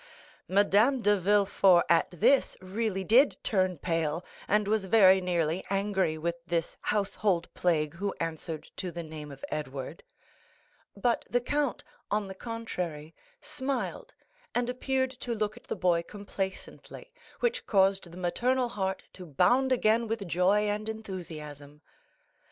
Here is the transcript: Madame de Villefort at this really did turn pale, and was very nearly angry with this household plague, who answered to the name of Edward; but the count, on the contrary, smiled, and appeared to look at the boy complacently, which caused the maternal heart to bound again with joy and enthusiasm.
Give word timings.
Madame 0.47 0.99
de 1.03 1.15
Villefort 1.15 1.85
at 1.87 2.09
this 2.09 2.57
really 2.59 3.03
did 3.03 3.37
turn 3.43 3.77
pale, 3.77 4.25
and 4.47 4.67
was 4.67 4.85
very 4.85 5.21
nearly 5.21 5.63
angry 5.69 6.17
with 6.17 6.43
this 6.47 6.75
household 6.81 7.47
plague, 7.53 7.93
who 7.93 8.11
answered 8.19 8.67
to 8.75 8.89
the 8.89 9.03
name 9.03 9.31
of 9.31 9.45
Edward; 9.51 10.01
but 10.97 11.23
the 11.29 11.39
count, 11.39 11.83
on 12.09 12.27
the 12.27 12.33
contrary, 12.33 13.13
smiled, 13.41 14.11
and 14.55 14.71
appeared 14.71 15.11
to 15.11 15.35
look 15.35 15.55
at 15.55 15.65
the 15.65 15.75
boy 15.75 16.01
complacently, 16.01 17.13
which 17.39 17.67
caused 17.67 18.09
the 18.09 18.17
maternal 18.17 18.69
heart 18.69 19.03
to 19.13 19.23
bound 19.23 19.71
again 19.71 20.07
with 20.07 20.27
joy 20.27 20.61
and 20.61 20.89
enthusiasm. 20.89 21.79